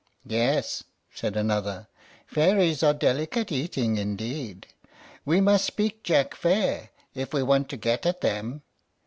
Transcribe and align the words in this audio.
"Yes," 0.25 0.83
said 1.13 1.37
another, 1.37 1.87
"fairies 2.25 2.81
are 2.81 2.91
delicate 2.91 3.51
eating 3.51 3.97
indeed. 3.97 4.65
We 5.25 5.41
must 5.41 5.63
speak 5.63 6.01
Jack 6.01 6.33
fair 6.33 6.89
if 7.13 7.35
we 7.35 7.43
want 7.43 7.69
to 7.69 7.77
get 7.77 8.07
at 8.07 8.21
them." 8.21 8.63